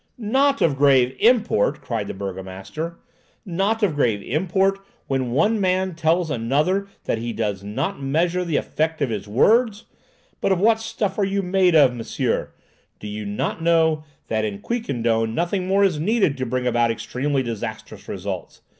"Not 0.17 0.63
of 0.63 0.77
grave 0.77 1.15
import!" 1.19 1.79
cried 1.79 2.07
the 2.07 2.15
burgomaster. 2.15 2.97
"Not 3.45 3.83
of 3.83 3.93
grave 3.93 4.23
import, 4.23 4.79
when 5.05 5.29
one 5.29 5.61
man 5.61 5.93
tells 5.93 6.31
another 6.31 6.87
that 7.03 7.19
he 7.19 7.31
does 7.31 7.63
not 7.63 8.01
measure 8.01 8.43
the 8.43 8.57
effect 8.57 9.03
of 9.03 9.11
his 9.11 9.27
words! 9.27 9.85
But 10.39 10.51
of 10.51 10.59
what 10.59 10.79
stuff 10.79 11.19
are 11.19 11.23
you 11.23 11.43
made, 11.43 11.75
monsieur? 11.75 12.49
Do 12.99 13.07
you 13.07 13.25
not 13.27 13.61
know 13.61 14.03
that 14.27 14.43
in 14.43 14.57
Quiquendone 14.63 15.35
nothing 15.35 15.67
more 15.67 15.83
is 15.83 15.99
needed 15.99 16.35
to 16.39 16.47
bring 16.47 16.65
about 16.65 16.89
extremely 16.89 17.43
disastrous 17.43 18.07
results? 18.07 18.61